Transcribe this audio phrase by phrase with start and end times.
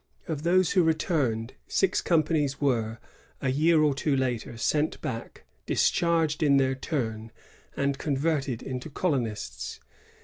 [0.27, 2.97] Of those who returned, six companies were
[3.39, 7.31] a year or two later sent back, discharged in their turn,
[7.77, 9.79] and converted into colonists.